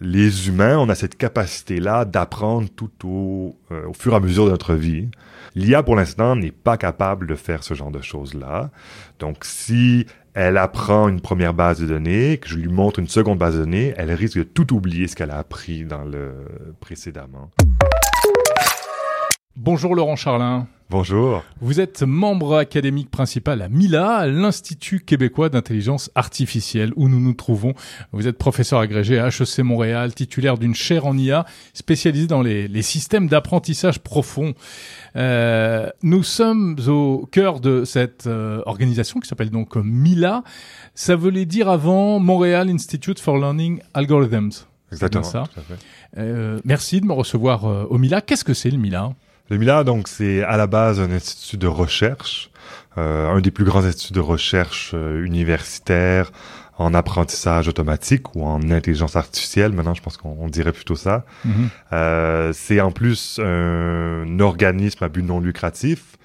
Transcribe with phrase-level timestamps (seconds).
[0.00, 4.46] les humains, on a cette capacité-là d'apprendre tout au, euh, au fur et à mesure
[4.46, 5.08] de notre vie.
[5.54, 8.70] L'IA, pour l'instant, n'est pas capable de faire ce genre de choses-là.
[9.18, 13.38] Donc, si elle apprend une première base de données, que je lui montre une seconde
[13.38, 16.32] base de données, elle risque de tout oublier ce qu'elle a appris dans le
[16.78, 17.50] précédemment.
[19.56, 20.68] Bonjour Laurent Charlin.
[20.90, 21.44] Bonjour.
[21.60, 27.74] Vous êtes membre académique principal à MILA, l'Institut québécois d'intelligence artificielle, où nous nous trouvons.
[28.12, 32.68] Vous êtes professeur agrégé à HEC Montréal, titulaire d'une chaire en IA, spécialisée dans les,
[32.68, 34.54] les systèmes d'apprentissage profond.
[35.16, 40.42] Euh, nous sommes au cœur de cette euh, organisation qui s'appelle donc MILA.
[40.94, 44.64] Ça voulait dire avant Montréal Institute for Learning Algorithms.
[44.90, 45.22] Exactement.
[45.22, 45.44] Ça.
[46.16, 48.22] Euh, merci de me recevoir euh, au MILA.
[48.22, 49.12] Qu'est-ce que c'est le MILA?
[49.50, 52.50] Le MILA, donc, c'est à la base un institut de recherche,
[52.96, 56.30] euh, un des plus grands instituts de recherche euh, universitaires
[56.76, 59.72] en apprentissage automatique ou en intelligence artificielle.
[59.72, 61.24] Maintenant, je pense qu'on dirait plutôt ça.
[61.44, 61.68] Mhm.
[61.92, 66.18] Euh, c'est en plus un organisme à but non lucratif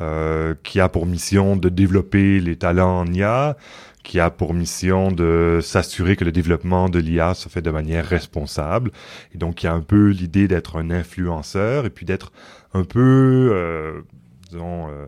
[0.00, 3.56] euh, qui a pour mission de développer les talents en IA,
[4.02, 8.04] qui a pour mission de s'assurer que le développement de l'IA se fait de manière
[8.04, 8.90] responsable.
[9.34, 12.32] Et donc, il y a un peu l'idée d'être un influenceur et puis d'être
[12.74, 14.00] un peu, euh,
[14.50, 15.06] disons, euh,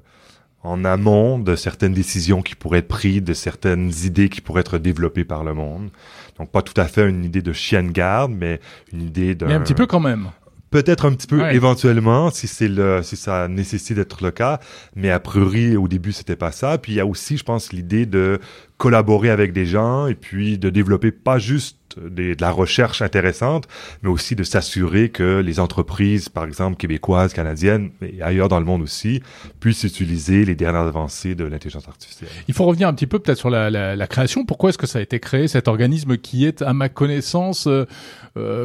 [0.62, 4.78] en amont de certaines décisions qui pourraient être prises, de certaines idées qui pourraient être
[4.78, 5.90] développées par le monde.
[6.38, 8.60] Donc, pas tout à fait une idée de chien de garde, mais
[8.92, 9.46] une idée d'un...
[9.46, 10.30] Mais un petit peu quand même.
[10.74, 11.54] Peut-être un petit peu Ouais.
[11.54, 14.58] éventuellement si c'est le si ça nécessite d'être le cas,
[14.96, 16.78] mais a priori au début c'était pas ça.
[16.78, 18.40] Puis il y a aussi je pense l'idée de
[18.76, 21.78] collaborer avec des gens et puis de développer pas juste
[22.10, 23.68] des- de la recherche intéressante,
[24.02, 28.66] mais aussi de s'assurer que les entreprises, par exemple québécoises, canadiennes et ailleurs dans le
[28.66, 29.22] monde aussi,
[29.60, 32.28] puissent utiliser les dernières avancées de l'intelligence artificielle.
[32.48, 34.44] Il faut revenir un petit peu peut-être sur la, la, la création.
[34.44, 37.70] Pourquoi est-ce que ça a été créé, cet organisme qui est, à ma connaissance, euh,
[37.82, 37.84] euh,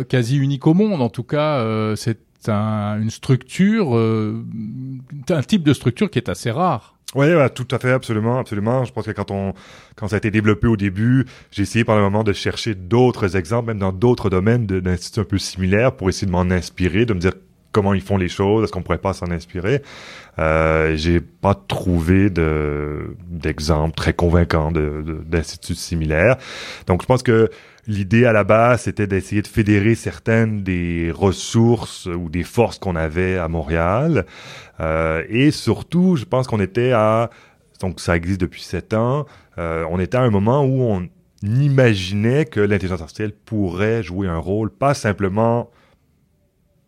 [0.07, 2.17] quasi unique au monde En tout cas, euh, c'est
[2.47, 4.43] un, une structure, euh,
[5.29, 6.95] un type de structure qui est assez rare.
[7.15, 8.85] Oui, ouais, tout à fait, absolument, absolument.
[8.85, 9.53] Je pense que quand on,
[9.95, 13.35] quand ça a été développé au début, j'ai essayé par le moment de chercher d'autres
[13.35, 17.13] exemples, même dans d'autres domaines d'instituts un peu similaires, pour essayer de m'en inspirer, de
[17.15, 17.33] me dire
[17.71, 19.81] comment ils font les choses, est-ce qu'on pourrait pas s'en inspirer.
[20.37, 26.37] Euh, j'ai pas trouvé de d'exemples très de- d'instituts similaires.
[26.87, 27.49] Donc, je pense que
[27.89, 32.95] l'idée à la base, c'était d'essayer de fédérer certaines des ressources ou des forces qu'on
[32.95, 34.25] avait à Montréal.
[34.79, 37.31] Euh, et surtout, je pense qu'on était à,
[37.81, 39.25] donc ça existe depuis sept ans,
[39.57, 41.09] euh, on était à un moment où on
[41.41, 45.71] imaginait que l'intelligence artificielle pourrait jouer un rôle, pas simplement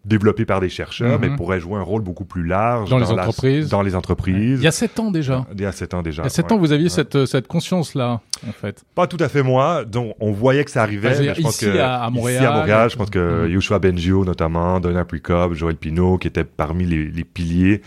[0.04, 1.30] développé par des chercheurs, Mhm.
[1.30, 3.70] mais pourrait jouer un rôle beaucoup plus large Dans les la- entreprises.
[3.70, 4.60] dans les entreprises.
[4.60, 5.46] Il y a sept ans déjà.
[5.54, 6.24] Il y a sept ans déjà.
[6.24, 6.54] Il y a sept ouais.
[6.54, 6.90] ans, vous aviez Ouais.
[6.90, 8.84] cette, cette conscience-là, en fait.
[8.96, 11.10] Pas tout à fait moi, donc on voyait que ça arrivait.
[11.20, 12.42] Mais je pense ici, que à- Montréal.
[12.42, 13.52] ici à Montréal, je pense que Mhm.
[13.52, 17.82] Yoshua Bengio notamment, Donald Prikop, Joël Pinault, qui étaient parmi les, les piliers,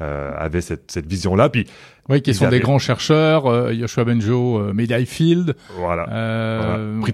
[0.00, 1.48] euh, avaient cette, cette vision-là.
[1.48, 1.66] Puis
[2.08, 5.56] Oui, qui sont des grands chercheurs, euh, Joshua Benjo, euh, Medai Field.
[5.76, 6.08] voilà.
[6.10, 7.04] Euh, voilà.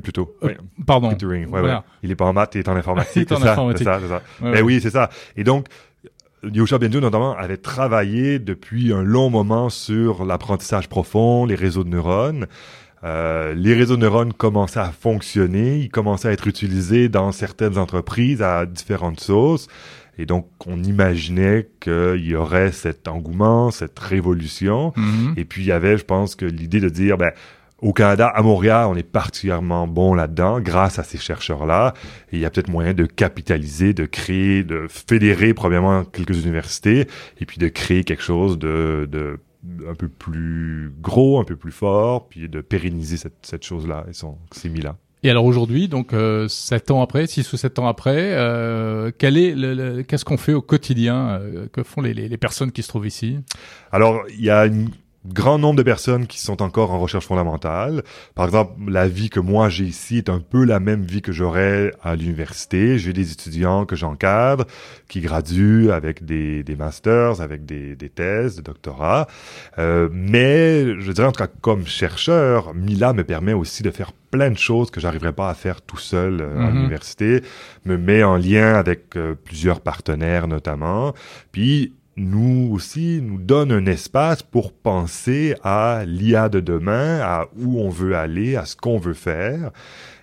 [0.00, 0.36] Plutôt.
[0.42, 0.52] euh, Oui,
[0.86, 1.08] Pardon.
[1.44, 1.76] Ouais, Voilà.
[1.78, 1.82] ouais.
[2.02, 3.28] Il est pas en maths, il est en informatique.
[3.28, 3.56] C'est ça.
[3.76, 4.22] C'est ça, c'est ça.
[4.40, 4.60] Ouais, Ben ouais.
[4.62, 5.10] oui, c'est ça.
[5.36, 5.66] Et donc,
[6.44, 11.88] Yoshua Bengio notamment avait travaillé depuis un long moment sur l'apprentissage profond, les réseaux de
[11.88, 12.46] neurones.
[13.04, 17.78] Euh, les réseaux de neurones commençaient à fonctionner, ils commençaient à être utilisés dans certaines
[17.78, 19.66] entreprises à différentes sauces.
[20.18, 24.92] Et donc, on imaginait qu'il y aurait cet engouement, cette révolution.
[24.96, 25.34] Mhm.
[25.36, 27.32] Et puis, il y avait, je pense, que l'idée de dire, ben,
[27.82, 31.92] au Canada, à Montréal, on est particulièrement bon là-dedans, grâce à ces chercheurs-là.
[32.32, 37.06] Et il y a peut-être moyen de capitaliser, de créer, de fédérer, premièrement, quelques universités,
[37.38, 39.38] et puis de créer quelque chose de, de
[39.88, 44.12] un peu plus gros, un peu plus fort, puis de pérenniser cette, cette chose-là et
[44.12, 44.96] son, ces mis-là.
[45.22, 49.36] Et alors aujourd'hui, donc euh, sept ans après, six ou sept ans après, euh, quel
[49.36, 52.70] est le, le- qu'est-ce qu'on fait au quotidien euh, Que font les, les, les personnes
[52.70, 53.38] qui se trouvent ici?
[53.90, 54.84] Alors, il y a un
[55.32, 58.02] grand nombre de personnes qui sont encore en recherche fondamentale.
[58.34, 61.32] Par exemple, la vie que moi j'ai ici est un peu la même vie que
[61.32, 62.98] j'aurais à l'université.
[62.98, 64.64] J'ai des étudiants que j'encadre,
[65.08, 69.26] qui graduent avec des, des masters, avec des, des thèses, des doctorats.
[69.78, 74.12] Euh, mais, je dirais en tout cas, comme chercheur, Mila me permet aussi de faire
[74.30, 76.74] plein de choses que j'arriverais pas à faire tout seul euh, à Mhm.
[76.76, 77.42] l'université,
[77.84, 81.14] me met en lien avec euh, plusieurs partenaires notamment.
[81.52, 87.80] Puis nous aussi nous donne un espace pour penser à l'IA de demain, à où
[87.80, 89.70] on veut aller, à ce qu'on veut faire,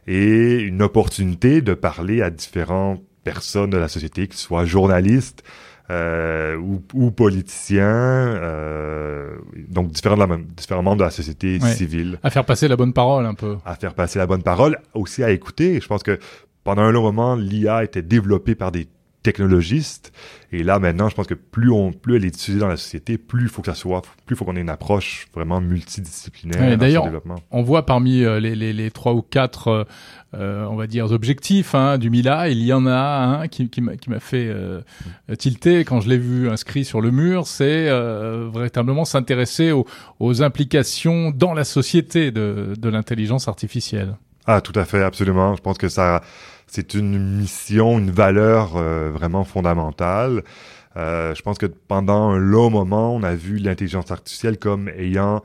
[0.07, 5.43] et une opportunité de parler à différentes personnes de la société, qu'ils soient journalistes,
[5.91, 9.35] euh, ou, ou, politiciens, euh,
[9.67, 12.19] donc différents, de la, différents membres de la société civile.
[12.23, 13.57] À faire passer la bonne parole un peu.
[13.65, 15.79] À faire passer la bonne parole, aussi à écouter.
[15.79, 16.17] Je pense que
[16.63, 18.87] pendant un long moment, l'IA était développée par des
[19.23, 20.11] technologistes.
[20.51, 23.17] Et là, maintenant, je pense que plus on, plus elle est utilisée dans la société,
[23.17, 26.77] plus il faut que ça soit, plus il faut qu'on ait une approche vraiment multidisciplinaire.
[26.77, 27.09] D'ailleurs,
[27.49, 29.83] on voit parmi euh, les, les, les, trois ou quatre, euh,
[30.35, 33.81] euh, on va dire, objectifs hein, du Mila, il y en a un qui, qui
[33.81, 34.81] m'a fait euh,
[35.37, 39.85] tilter quand je l'ai vu inscrit sur le mur, c'est euh, véritablement s'intéresser aux,
[40.19, 44.15] aux, implications dans la société de, de l'intelligence artificielle.
[44.45, 45.55] Ah, tout à fait, absolument.
[45.55, 46.21] Je pense que ça
[46.73, 50.43] c'est une mission, une valeur euh, vraiment fondamentale.
[50.97, 55.43] Euh, je pense que pendant un long moment, on a vu l'intelligence artificielle comme ayant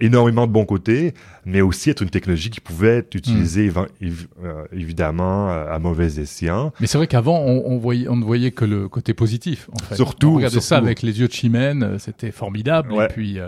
[0.00, 1.12] énormément de bons côtés,
[1.44, 4.08] mais aussi être une technologie qui pouvait être utilisée hmm.
[4.42, 6.72] euh, évidemment à mauvais escient.
[6.80, 9.68] Mais c'est vrai qu'avant on, voyait, on ne voyait que le côté positif.
[9.72, 9.96] En fait.
[9.96, 12.94] Surtout, on regardait ça avec les yeux de Chimène, c'était formidable.
[12.94, 13.38] Et puis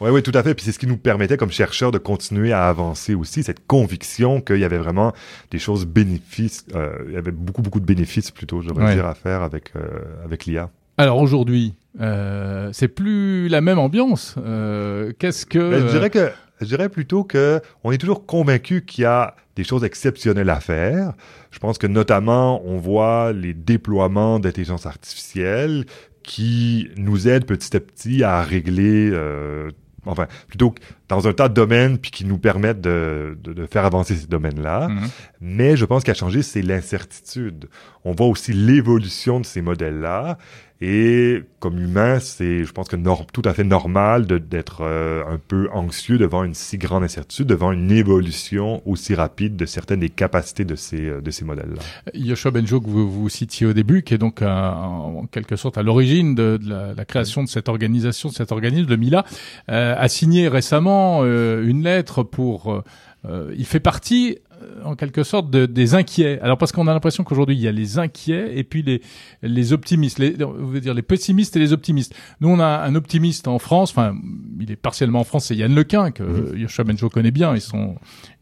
[0.00, 0.54] oui, oui, tout à fait.
[0.54, 4.40] Puis c'est ce qui nous permettait comme chercheurs de continuer à avancer aussi, cette conviction
[4.40, 5.12] qu'il y avait vraiment
[5.50, 9.06] des choses bénéfices, euh, il y avait beaucoup, beaucoup de bénéfices plutôt, je devrais dire,
[9.06, 9.80] à faire avec, euh,
[10.24, 10.70] avec l'IA.
[10.98, 14.34] Alors aujourd'hui, euh, c'est plus la même ambiance.
[14.38, 15.58] Euh, Qu'est-ce que...
[15.58, 16.30] Ben, je dirais que
[16.60, 20.60] je dirais plutôt que on est toujours convaincu qu'il y a des choses exceptionnelles à
[20.60, 21.14] faire.
[21.50, 25.86] Je pense que notamment, on voit les déploiements d'intelligence artificielle
[26.22, 29.70] qui nous aident petit à petit à régler euh,
[30.06, 30.74] enfin, plutôt
[31.08, 34.88] dans un tas de domaines, puis qui nous permettent de, de, faire avancer ces domaines-là.
[34.88, 35.08] Mhm.
[35.40, 37.68] Mais je pense qu'à changer, c'est l'incertitude.
[38.04, 40.38] On voit aussi l'évolution de ces modèles-là.
[40.82, 42.96] Et comme humain, c'est, je pense que
[43.32, 47.70] tout à fait normal d'être euh, un peu anxieux devant une si grande incertitude, devant
[47.70, 51.82] une évolution aussi rapide de certaines des capacités de ces, euh, de ces modèles-là.
[52.14, 55.82] Yoshua Benjo, que vous, vous citiez au début, qui est donc en quelque sorte à
[55.82, 59.26] l'origine de, la, création de cette organisation, de cet organisme, de Mila,
[59.70, 62.82] euh, a signé récemment une lettre pour...
[63.28, 64.49] il fait partie euh,
[64.84, 66.38] en quelque sorte de, des inquiets.
[66.40, 69.02] Alors parce qu'on a l'impression qu'aujourd'hui il y a les inquiets et puis les
[69.42, 72.14] les optimistes, les on veut dire les pessimistes et les optimistes.
[72.40, 74.14] Nous on a un optimiste en France, enfin
[74.60, 76.58] il est partiellement en France, c'est Yann Lequin que mmh.
[76.58, 77.54] Yoshua Benjo connaît bien.
[77.54, 77.96] Ils sont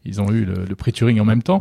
[0.05, 1.59] ils ont eu le, le prix Turing en même temps.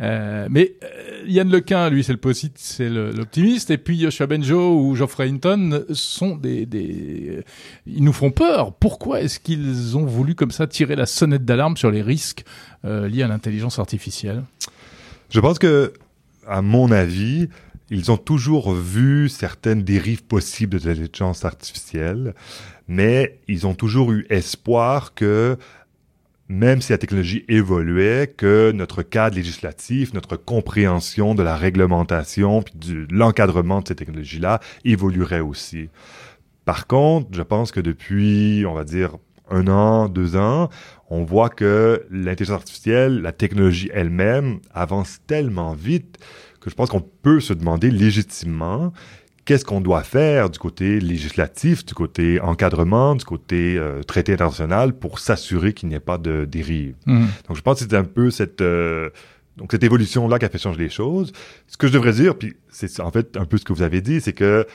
[0.00, 2.18] Euh, mais euh, Yann Lequin, lui, c'est le
[2.56, 7.42] c'est l'optimiste, et puis Yoshua Benjo ou Geoffrey Hinton sont des, des,
[7.86, 8.74] ils nous font peur.
[8.74, 12.44] Pourquoi est-ce qu'ils ont voulu comme ça tirer la sonnette d'alarme sur les risques
[12.84, 14.42] euh, liés à l'intelligence artificielle?
[15.30, 15.92] Je pense que,
[16.46, 17.48] à mon avis,
[17.90, 22.34] ils ont toujours vu certaines dérives possibles de l'intelligence artificielle,
[22.88, 25.56] mais ils ont toujours eu espoir que
[26.48, 32.74] même si la technologie évoluait, que notre cadre législatif, notre compréhension de la réglementation puis
[32.76, 35.88] de l'encadrement de ces technologies-là évoluerait aussi.
[36.64, 39.16] Par contre, je pense que depuis, on va dire,
[39.50, 40.68] un an, deux ans,
[41.08, 46.18] on voit que l'intelligence artificielle, la technologie elle-même avance tellement vite
[46.60, 48.92] que je pense qu'on peut se demander légitimement
[49.46, 54.92] qu'est-ce qu'on doit faire du côté législatif, du côté encadrement, du côté euh, traité international
[54.92, 56.96] pour s'assurer qu'il n'y ait pas de dérive?
[57.06, 57.28] Mhm.
[57.48, 59.08] Donc je pense que c'est un peu cette euh,
[59.56, 61.32] donc cette évolution là qui a fait changer les choses.
[61.68, 64.02] Ce que je devrais dire, puis c'est en fait un peu ce que vous avez
[64.02, 64.66] dit, c'est que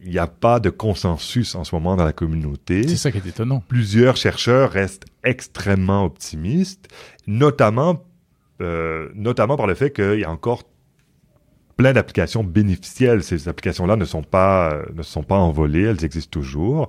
[0.00, 2.86] il n'y a pas de consensus en ce moment dans la communauté.
[2.88, 3.62] C'est ça qui est étonnant.
[3.68, 6.88] Plusieurs chercheurs restent extrêmement optimistes,
[7.26, 8.04] notamment
[8.60, 10.62] euh, notamment par le fait qu'il y a encore
[11.76, 13.22] plein d'applications bénéficielles.
[13.22, 16.88] Ces applications-là ne sont pas ne sont pas envolées, elles existent toujours.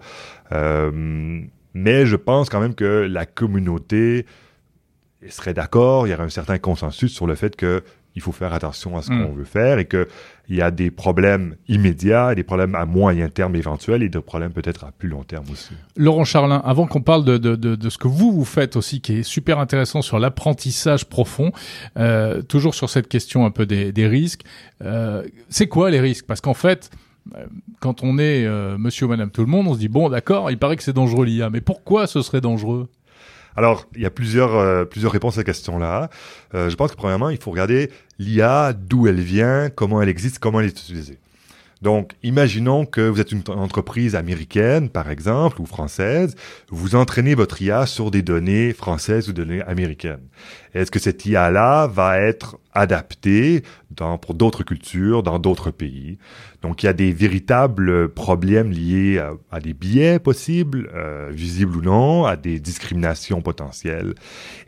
[0.51, 1.42] Euh,
[1.74, 4.25] mais je pense quand même que la communauté
[5.30, 7.84] serait d'accord, il y aurait un certain consensus sur le fait que
[8.15, 9.38] il faut faire attention à ce qu'on mm.
[9.38, 10.07] veut faire et que
[10.48, 14.51] il y a des problèmes immédiats, des problèmes à moyen terme éventuels et des problèmes
[14.51, 15.74] peut-être à plus long terme aussi.
[15.98, 19.01] Laurent Charlin, avant qu'on parle de, de, de, de, ce que vous vous faites aussi,
[19.01, 21.51] qui est super intéressant sur l'apprentissage profond,
[21.98, 24.43] euh, toujours sur cette question un peu des, des risques,
[24.84, 26.25] euh, c'est quoi les risques?
[26.27, 26.91] Parce qu'en fait,
[27.36, 27.45] euh,
[27.79, 30.51] quand on est euh, monsieur ou madame tout le monde, on se dit bon d'accord,
[30.51, 32.88] il paraît que c'est dangereux l'IA, mais pourquoi ce serait dangereux?
[33.56, 36.10] Alors, il y a plusieurs, euh, plusieurs réponses à cette question-là.
[36.54, 40.40] Euh, je pense que premièrement, il faut regarder l'IA, d'où elle vient, comment elle existe,
[40.40, 41.18] comment elle est utilisée.
[41.86, 46.36] Donc, imaginons que vous êtes une entreprise américaine, par exemple, ou française,
[46.70, 50.27] vous entraînez votre IA sur des données françaises ou données américaines.
[50.74, 53.62] Est-ce que cette IA-là va être adaptée
[53.92, 56.18] dans, pour d'autres cultures, dans d'autres pays?
[56.63, 61.82] Donc, il y a des véritables problèmes liés à, des biais possibles, euh, visibles ou
[61.84, 64.15] non, à des discriminations potentielles.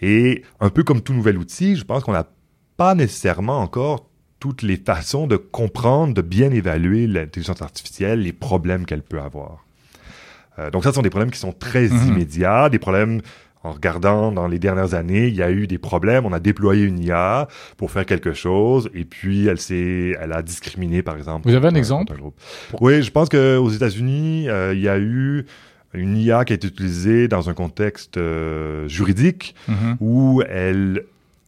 [0.04, 2.30] Et un peu comme tout nouvel outil, je pense qu'on n'a
[2.78, 4.08] pas nécessairement encore
[4.40, 9.66] toutes les façons de comprendre, de bien évaluer l'intelligence artificielle, les problèmes qu'elle peut avoir.
[10.60, 12.08] Euh, donc ça, ce sont des problèmes qui sont très Mhm.
[12.10, 13.22] immédiats, des problèmes
[13.64, 16.26] en regardant dans les dernières années, il y a eu des problèmes.
[16.26, 20.42] On a déployé une IA pour faire quelque chose, et puis elle s'est, elle a
[20.42, 21.50] discriminé, par exemple.
[21.50, 22.14] Vous avez un exemple.
[22.80, 25.46] Oui, je pense que aux États-Unis, euh, il y a eu
[25.94, 29.98] une IA qui a été utilisée dans un contexte euh, juridique Mhm.
[30.00, 31.04] où elle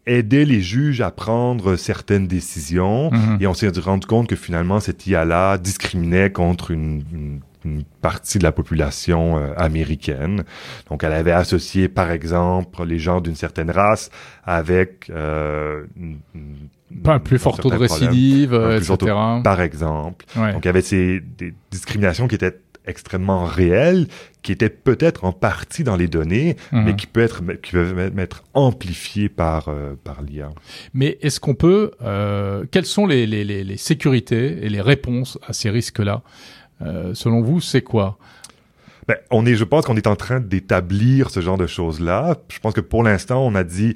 [0.09, 3.11] aidait les juges à prendre certaines décisions.
[3.11, 3.37] Mhm.
[3.39, 8.39] Et on s'est rendu compte que finalement, cette IA-là discriminait contre une, une- une partie
[8.39, 10.43] de la population euh, américaine.
[10.89, 14.09] Donc, elle avait associé, par exemple, les gens d'une certaine race
[14.45, 15.09] avec...
[15.09, 18.95] Euh, une- une- Pas un plus fort taux de récidive, euh, etc.
[18.97, 20.25] taux- Par exemple.
[20.37, 20.53] Ouais.
[20.53, 22.57] Donc, il y avait ces des discriminations qui étaient
[22.89, 24.07] extrêmement réelles,
[24.41, 26.83] qui étaient peut-être en partie dans les données, Mhm.
[26.85, 30.49] mais qui, peut être, qui peuvent être amplifiées par, euh, par l'IA.
[30.93, 35.37] Mais est-ce qu'on peut, euh, quelles sont les, les, les, les sécurités et les réponses
[35.47, 36.21] à ces risques-là?
[36.81, 38.17] Euh, Selon vous, c'est quoi?
[39.07, 42.37] Ben, on est, je pense qu'on est en train d'établir ce genre de choses-là.
[42.51, 43.95] Je pense que pour l'instant, on a dit,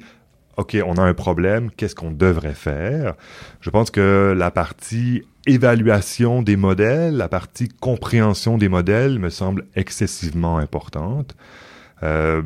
[0.56, 3.14] OK, on a un problème, qu'est-ce qu'on devrait faire?
[3.60, 9.66] Je pense que la partie évaluation des modèles, la partie compréhension des modèles me semble
[9.74, 11.36] excessivement importante.
[12.02, 12.42] Euh,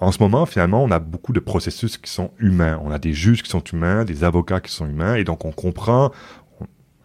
[0.00, 2.80] en ce moment, finalement, on a beaucoup de processus qui sont humains.
[2.84, 5.52] On a des juges qui sont humains, des avocats qui sont humains, et donc on
[5.52, 6.12] comprend,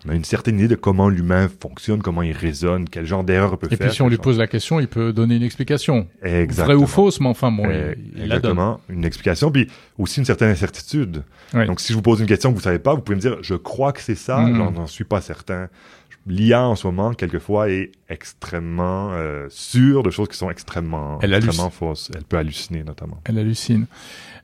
[0.06, 3.58] on a une certaine idée de comment l'humain fonctionne, comment il raisonne, quel genre d'erreur
[3.60, 3.88] peut Et faire.
[3.88, 6.08] puis si on lui genre- pose la question, il peut donner une explication.
[6.24, 6.66] Exactement.
[6.76, 8.52] Vraie ou fausse, mais enfin bon, Euh, il, il la donne.
[8.52, 9.68] exactement, une explication, puis
[10.00, 11.24] aussi une certaine incertitude.
[11.54, 13.38] Donc, si je vous pose une question que vous savez pas, vous pouvez me dire,
[13.42, 14.56] je crois que c'est ça, Mhm.
[14.56, 15.68] j'en n'en suis pas certain.
[16.28, 21.34] L'IA en ce moment, quelquefois, est extrêmement euh, sûre de choses qui sont extrêmement, Elle
[21.34, 22.12] extrêmement fausses.
[22.16, 23.20] Elle peut halluciner, notamment.
[23.26, 23.88] Elle hallucine.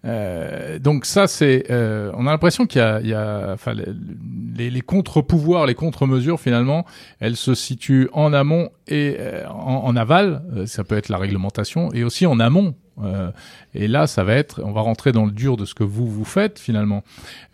[0.05, 3.73] Euh, donc ça, c'est, euh, on a l'impression qu'il y a, il y a, enfin,
[3.75, 6.85] les, contre-pouvoirs, les contre-mesures, finalement,
[7.19, 10.43] elles se situent en amont et euh, en, en aval.
[10.55, 12.75] euh, ça peut être la réglementation et aussi en amont.
[13.03, 13.31] Euh,
[13.73, 16.07] et là, ça va être, on va rentrer dans le dur de ce que vous
[16.07, 17.03] vous faites finalement.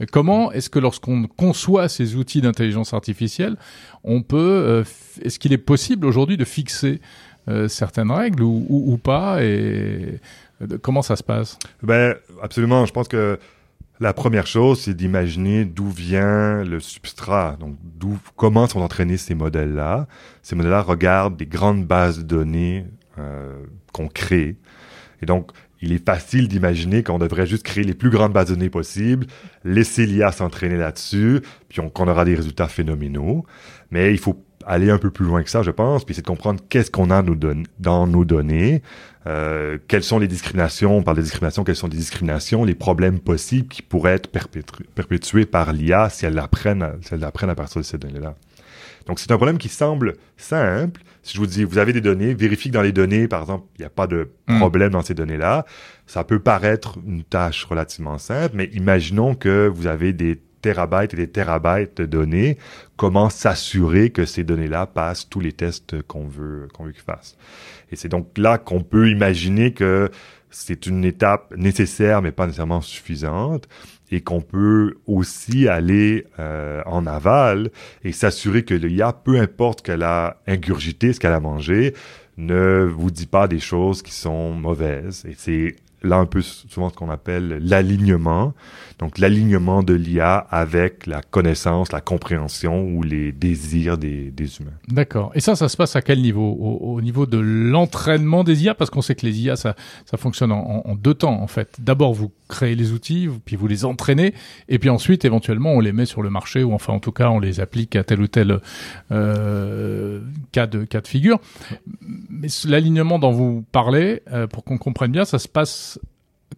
[0.02, 3.58] Euh, Comment est-ce que lorsqu'on conçoit ces outils d'intelligence artificielle,
[4.04, 4.84] on peut, euh,
[5.22, 7.02] est-ce qu'il est possible aujourd'hui de fixer
[7.68, 10.22] certaines règles ou, pas et
[10.82, 11.60] comment ça se passe?
[11.82, 12.86] Ben, absolument.
[12.86, 13.38] Je pense que
[14.00, 17.58] la première chose, c'est d'imaginer d'où vient le substrat.
[17.60, 17.76] Donc,
[18.38, 20.08] comment sont entraînés ces modèles-là.
[20.42, 22.86] Ces modèles-là regardent des grandes bases de données
[23.92, 24.56] qu'on crée.
[25.24, 25.52] Et donc,
[25.82, 29.26] il est facile d'imaginer qu'on devrait juste créer les plus grandes bases données possibles,
[29.64, 33.46] laisser l'IA s'entraîner là-dessus, puis on- qu'on aura des résultats phénoménaux.
[33.90, 36.28] Mais il faut aller un peu plus loin que ça, je pense, puis c'est de
[36.28, 37.24] comprendre qu'est-ce qu'on a
[37.80, 38.82] dans nos données,
[39.28, 43.20] euh, quelles sont les discriminations, on parle de discrimination, quelles sont les discriminations, les problèmes
[43.20, 44.30] possibles qui pourraient être
[44.96, 48.36] perpétués par l'IA si elle l'apprenne à, si à partir de ces données-là.
[49.06, 51.02] Donc, c'est un problème qui semble simple.
[51.22, 53.66] Si je vous dis, vous avez des données, vérifiez que dans les données, par exemple,
[53.78, 54.58] il n'y a pas de Mm.
[54.60, 55.66] problème dans ces données-là.
[56.08, 61.18] Ça peut paraître une tâche relativement simple, mais imaginons que vous avez des terabytes et
[61.18, 62.58] des terabytes de données.
[62.98, 67.38] Comment s'assurer que ces données-là passent tous les tests qu'on veut, qu'on veut qu'ils fassent?
[67.92, 70.10] Et c'est donc là qu'on peut imaginer que
[70.50, 73.68] c'est une étape nécessaire, mais pas nécessairement suffisante,
[74.14, 77.72] et qu'on peut aussi aller euh, en aval
[78.04, 81.96] et s'assurer que l'IA, peu importe qu'elle a ingurgité, ce qu'elle a mangé,
[82.38, 85.26] ne vous dit pas des choses qui sont mauvaises.
[85.28, 88.54] Et c'est là un peu souvent ce qu'on appelle l'alignement.
[89.00, 94.72] Donc l'alignement de l'IA avec la connaissance, la compréhension ou les désirs des, des humains.
[94.88, 95.32] D'accord.
[95.36, 96.58] Et ça, ça se passe à quel niveau?
[96.60, 100.18] Au, au niveau de l'entraînement des IA Parce qu'on sait que les IA, ça, ça
[100.18, 101.78] fonctionne en, en deux temps, en fait.
[101.80, 104.34] D'abord, vous créez les outils, puis vous les entraînez,
[104.70, 107.30] et puis ensuite, éventuellement, on les met sur le marché, ou enfin, en tout cas,
[107.30, 108.60] on les applique à tel ou tel
[109.12, 110.22] euh,
[110.52, 111.40] cas, de, cas de figure.
[112.30, 116.00] Mais l'alignement dont vous parlez, euh, pour qu'on comprenne bien, ça se passe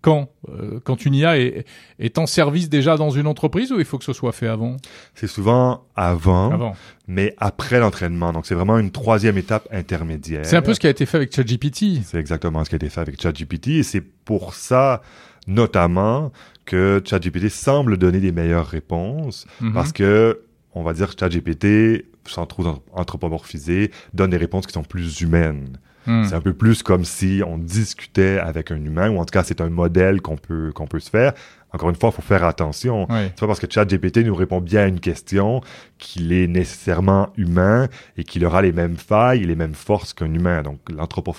[0.01, 1.65] quand Euh, Quand une IA est,
[1.99, 4.77] est en service déjà dans une entreprise, ou il faut que ce soit fait avant?
[5.15, 6.75] C'est souvent avant, Avant.
[7.07, 8.31] mais après l'entraînement.
[8.31, 10.45] Donc c'est vraiment une troisième étape intermédiaire.
[10.45, 12.03] C'est un peu ce qui a été fait avec ChatGPT.
[12.03, 15.01] C'est exactement ce qui a été fait avec ChatGPT et c'est pour ça
[15.47, 16.31] notamment
[16.65, 19.73] que ChatGPT semble donner des meilleures réponses Mhm.
[19.73, 20.41] parce que
[20.73, 25.77] on va dire ChatGPT sans trop anthropomorphiser donne des réponses qui sont plus humaines.
[26.07, 26.23] Hmm.
[26.25, 29.43] C'est un peu plus comme si on discutait avec un humain ou en tout cas
[29.43, 31.33] c'est un modèle qu'on peut qu'on peut se faire.
[31.73, 33.05] Encore une fois, il faut faire attention.
[33.09, 35.59] C'est pas parce que ChatGPT nous répond bien à une question
[35.97, 40.33] qu'il est nécessairement humain et qu'il aura les mêmes failles et les mêmes forces qu'un
[40.33, 40.61] humain.
[40.63, 41.35] Donc l'anthropo-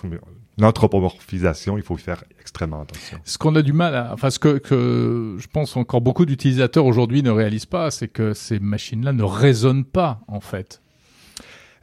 [0.58, 3.18] l'anthropomorphisation, il faut y faire extrêmement attention.
[3.24, 6.84] Ce qu'on a du mal à, enfin, ce que, que je pense encore beaucoup d'utilisateurs
[6.84, 10.82] aujourd'hui ne réalisent pas, c'est que ces machines-là ne raisonnent pas, en fait.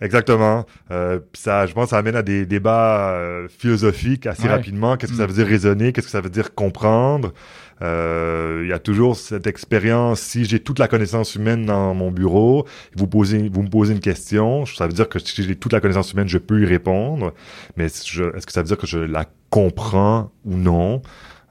[0.03, 0.65] Exactement.
[0.91, 4.49] Euh, ça, je pense, ça amène à des débats euh, philosophiques assez Ouais.
[4.49, 4.97] rapidement.
[4.97, 5.27] Qu'est-ce que ça Mm.
[5.29, 5.93] veut dire raisonner?
[5.93, 7.33] Qu'est-ce que ça veut dire comprendre?
[7.81, 10.19] Euh, Il y a toujours cette expérience.
[10.19, 13.99] Si j'ai toute la connaissance humaine dans mon bureau, vous posez, vous me posez une
[13.99, 17.33] question, ça veut dire que si j'ai toute la connaissance humaine, je peux y répondre.
[17.77, 21.01] Mais est-ce que ça veut dire que je la comprends ou non?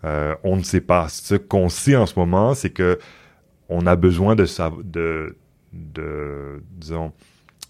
[0.04, 1.08] Euh, On ne sait pas.
[1.08, 2.98] Ce qu'on sait en ce moment, c'est que
[3.70, 5.36] on a besoin de sav- de,
[5.72, 7.12] de disons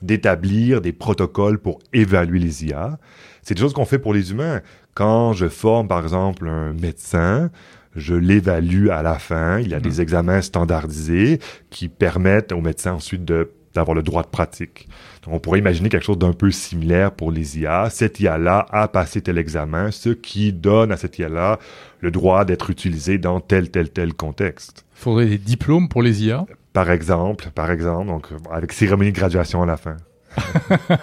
[0.03, 2.99] d'établir des protocoles pour évaluer les IA.
[3.43, 4.61] C'est des choses qu'on fait pour les humains.
[4.95, 7.51] Quand je forme, par exemple, un médecin,
[7.97, 9.59] je l'évalue à la fin.
[9.59, 11.39] Il y a des examens standardisés
[11.71, 14.89] qui permettent au médecin ensuite de d'avoir le droit de pratique.
[15.25, 17.89] Donc, on pourrait imaginer quelque chose d'un peu similaire pour les IA.
[17.91, 21.59] Cette IA-là a passé tel examen, ce qui donne à cette IA-là
[22.01, 24.85] le droit d'être utilisée dans tel, tel, tel contexte.
[24.97, 26.45] Il faudrait des diplômes pour les IA.
[26.73, 29.97] Par exemple, par exemple, donc, avec cérémonie de graduation à la fin.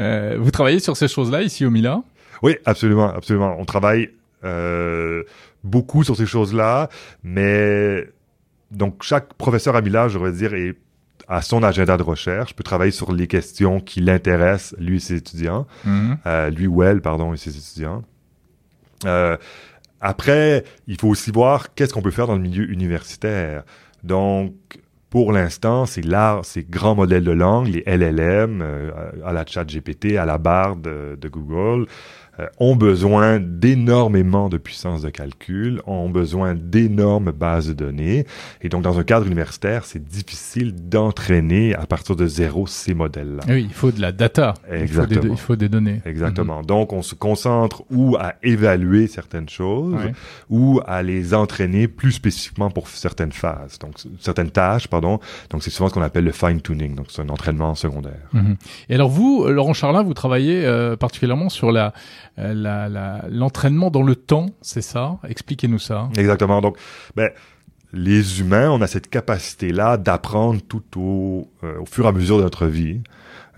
[0.00, 2.02] Euh, vous travaillez sur ces choses-là ici au Mila
[2.42, 3.56] Oui, absolument, absolument.
[3.58, 4.10] On travaille
[4.44, 5.22] euh,
[5.64, 6.88] beaucoup sur ces choses-là,
[7.22, 8.08] mais
[8.72, 10.76] donc chaque professeur à Mila, je vais dire, est
[11.28, 15.14] à son agenda de recherche, peut travailler sur les questions qui l'intéressent, lui et ses
[15.16, 16.18] étudiants, Mhm.
[16.26, 18.02] euh, lui ou elle, pardon, et ses étudiants.
[19.04, 19.36] Euh,
[20.00, 23.62] après, il faut aussi voir qu'est-ce qu'on peut faire dans le milieu universitaire.
[24.06, 24.54] Donc,
[25.10, 28.90] pour l'instant, c'est l'art, ces grands modèles de langue, les LLM, euh,
[29.24, 31.86] à la chat GPT, à la barre de, Google,
[32.58, 38.26] ont besoin d'énormément de puissance de calcul, ont besoin d'énormes bases de données.
[38.62, 43.42] Et donc, dans un cadre universitaire, c'est difficile d'entraîner à partir de zéro ces modèles-là.
[43.48, 44.54] Oui, il faut de la data.
[44.64, 45.34] Il faut des, Exactement.
[45.34, 46.00] il faut des données.
[46.04, 46.62] Exactement.
[46.62, 49.96] Donc, on se concentre ou à évaluer certaines choses Mhm.
[49.98, 50.12] Ouais.
[50.50, 55.20] ou à les entraîner plus spécifiquement pour certaines phases, donc certaines tâches, pardon.
[55.50, 56.94] Donc, c'est souvent ce qu'on appelle le fine-tuning.
[56.94, 58.20] Donc, c'est un entraînement secondaire.
[58.32, 58.56] Mhm.
[58.88, 61.92] Et alors vous, Laurent Charlin, vous travaillez euh, particulièrement sur euh, la-
[62.38, 65.18] l'entraînement dans le temps, c'est ça?
[65.28, 66.08] Expliquez-nous ça.
[66.16, 66.60] Exactement.
[66.60, 66.76] Donc,
[67.14, 67.30] ben,
[67.92, 72.38] les humains, on a cette capacité-là d'apprendre tout au, euh, au fur et à mesure
[72.38, 73.00] de notre vie.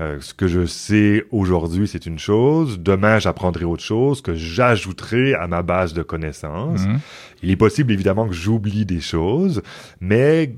[0.01, 2.79] Euh, ce que je sais aujourd'hui, c'est une chose.
[2.79, 6.87] Demain, j'apprendrai autre chose que j'ajouterai à ma base de connaissances.
[6.87, 7.01] Mhm.
[7.43, 9.63] Il est possible évidemment que j'oublie des choses,
[10.01, 10.55] mais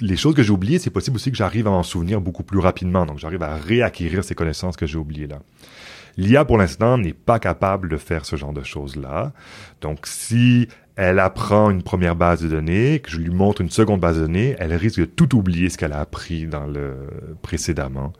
[0.00, 2.58] les choses que j'ai oubliées, c'est possible aussi que j'arrive à m'en souvenir beaucoup plus
[2.58, 3.06] rapidement.
[3.06, 5.38] Donc j'arrive à réacquérir ces connaissances que j'ai oubliées là.
[6.16, 9.32] L'IA pour l'instant n'est pas capable de faire ce genre de choses-là.
[9.80, 14.00] Donc si elle apprend une première base de données, que je lui montre une seconde
[14.00, 16.94] base de données, elle risque de tout oublier ce qu'elle a appris dans le
[17.40, 18.12] précédemment.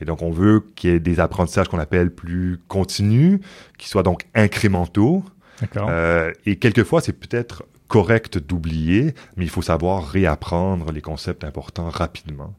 [0.00, 3.40] Et donc on veut qu'il y ait des apprentissages qu'on appelle plus continus,
[3.76, 5.24] qui soient donc incrémentaux,
[5.60, 5.88] D'accord.
[5.90, 11.88] euh, et quelquefois, c'est peut-être correct d'oublier, mais il faut savoir réapprendre les concepts importants
[11.88, 12.54] rapidement.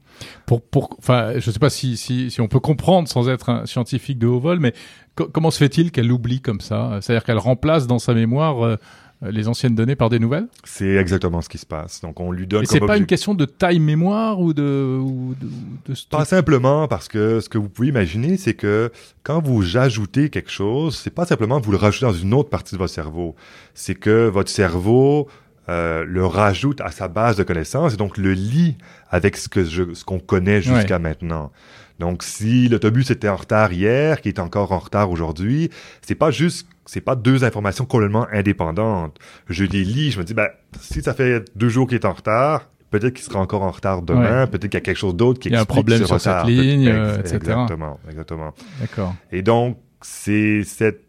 [0.46, 3.66] Pour, pour, enfin, je sais pas si, si, si on peut comprendre sans être un
[3.66, 4.74] scientifique de haut vol, mais
[5.16, 6.98] co- comment se fait-il qu'elle oublie comme ça?
[7.02, 8.76] C'est-à-dire qu'elle remplace dans sa mémoire euh,
[9.22, 10.48] les anciennes données par des nouvelles?
[10.64, 12.00] C'est exactement ce qui se passe.
[12.02, 15.36] Donc, on lui donne Et c'est pas une question de taille mémoire ou de, ou
[15.40, 15.48] de,
[15.88, 18.92] de sto- Pas simplement parce que ce que vous pouvez imaginer, c'est que
[19.24, 22.76] quand vous ajoutez quelque chose, c'est pas simplement vous le rajoutez dans une autre partie
[22.76, 23.36] de votre cerveau.
[23.74, 25.28] C'est que votre cerveau
[25.68, 28.76] euh, le rajoute à sa base de connaissances et donc le lie
[29.12, 31.52] avec ce que je, ce qu'on connaît jusqu'à maintenant.
[32.00, 35.70] Donc, si l'autobus était en retard hier, qui est encore en retard aujourd'hui,
[36.02, 39.18] c'est pas juste, c'est pas deux informations complètement indépendantes.
[39.50, 40.48] Je les lis, je me dis, ben,
[40.80, 44.02] si ça fait deux jours qu'il est en retard, peut-être qu'il sera encore en retard
[44.02, 46.00] demain, peut-être qu'il y a quelque chose d'autre qui Il y a un explique problème
[46.00, 46.46] ce sur cette retard.
[46.48, 47.36] ligne, Peut- euh, etc.
[47.36, 48.54] Exactement, exactement.
[48.80, 49.14] D'accord.
[49.32, 51.04] Et donc, c'est cette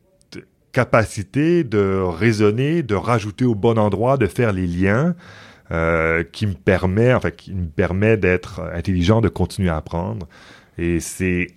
[0.72, 5.14] capacité de raisonner, de rajouter au bon endroit, de faire les liens,
[5.72, 10.28] euh, qui me permet, enfin, qui me permet d'être intelligent, de continuer à apprendre.
[10.78, 11.48] Et c'est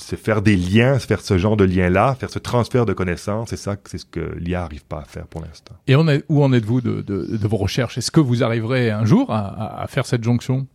[0.00, 3.56] c'est faire des liens, faire ce genre de lien-là, faire ce transfert de connaissances, c'est
[3.56, 5.74] ça, c'est ce que l'IA arrive pas à faire pour l'instant.
[5.86, 7.98] Et on est, où en êtes-vous de, de, de vos recherches?
[7.98, 10.66] Est-ce que vous arriverez un jour à, à, faire cette jonction?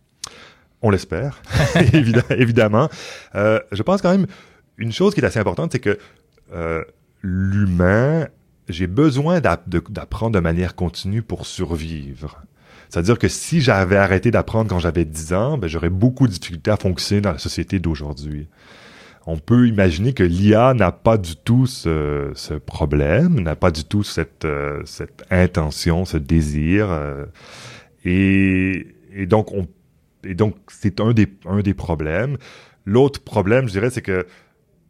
[0.82, 1.42] On l'espère,
[2.30, 2.88] évidemment.
[3.34, 4.26] Euh, je pense quand même
[4.76, 5.98] une chose qui est assez importante, c'est que
[6.52, 6.84] euh,
[7.22, 8.28] l'humain,
[8.68, 12.42] j'ai besoin d'apprendre de manière continue pour survivre.
[12.88, 16.70] C'est-à-dire que si j'avais arrêté d'apprendre quand j'avais 10 ans, ben, j'aurais beaucoup de difficultés
[16.70, 18.48] à fonctionner dans la société d'aujourd'hui.
[19.26, 24.04] On peut imaginer que l'IA n'a pas du tout ce, problème, n'a pas du tout
[24.04, 24.82] cette, euh,
[25.30, 26.88] intention, ce désir.
[26.90, 27.24] euh,
[28.04, 28.86] et,
[29.26, 29.66] donc, on,
[30.24, 30.36] et
[30.68, 32.36] c'est un des, un des problèmes.
[32.84, 34.26] L'autre problème, je dirais, c'est que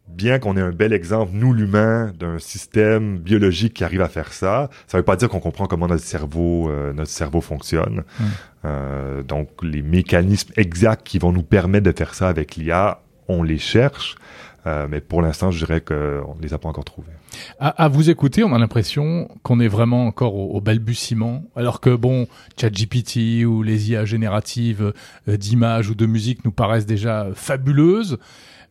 [0.07, 4.33] bien qu'on ait un bel exemple, nous l'humain, d'un système biologique qui arrive à faire
[4.33, 8.03] ça, ça veut pas dire qu'on comprend comment notre cerveau, euh, notre cerveau fonctionne.
[8.19, 8.23] Mm.
[8.65, 13.43] Euh, donc les mécanismes exacts qui vont nous permettre de faire ça avec l'IA, on
[13.43, 14.15] les cherche,
[14.67, 17.11] euh, mais pour l'instant, je dirais qu'on ne les a pas encore trouvés.
[17.59, 21.79] À, à vous écouter, on a l'impression qu'on est vraiment encore au, au, balbutiement, alors
[21.79, 22.27] que bon,
[22.59, 24.93] ChatGPT ou les IA génératives
[25.27, 28.17] euh, d'images ou de musique nous paraissent déjà fabuleuses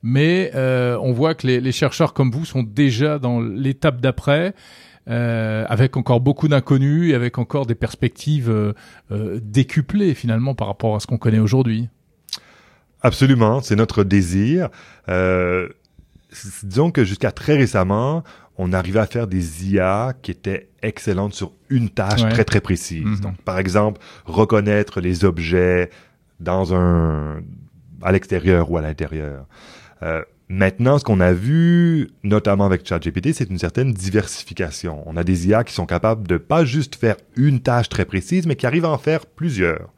[0.03, 4.55] mais euh, on voit que les, les, chercheurs comme vous sont déjà dans l'étape d'après.
[5.09, 8.73] Euh, avec encore beaucoup d'inconnus et avec encore des perspectives euh,
[9.13, 11.89] euh décuplées finalement par rapport à ce qu'on connaît aujourd'hui.
[13.03, 14.69] Absolument, c'est notre désir.
[15.09, 15.69] Euh,
[16.65, 18.25] disons que jusqu'à très récemment,
[18.59, 22.31] on arrivait à faire des IA qui étaient excellentes sur une tâche ouais.
[22.31, 23.05] très très précise.
[23.05, 23.21] Mm -hmm.
[23.21, 25.91] Donc, par exemple, reconnaître les objets
[26.41, 27.43] dans un
[28.03, 29.47] à l'extérieur ou à l'intérieur.
[30.03, 35.03] Euh, maintenant, ce qu'on a vu, notamment avec ChatGPT, c'est une certaine diversification.
[35.07, 38.47] On a des IA qui sont capables de pas juste faire une tâche très précise,
[38.47, 39.93] mais qui arrivent à en faire plusieurs.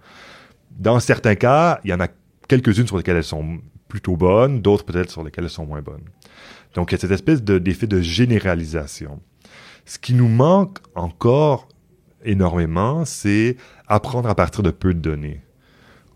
[0.79, 2.09] Dans certains cas, il y en a
[2.47, 3.59] quelques-unes sur lesquelles elles sont
[3.89, 6.05] plutôt bonnes, d'autres peut-être sur lesquelles elles sont moins bonnes.
[6.75, 9.21] Donc, il y a cette espèce d'effet de, de généralisation.
[9.85, 11.69] Ce qui nous manque encore
[12.25, 13.57] énormément, c'est
[13.87, 15.41] apprendre à partir de peu de données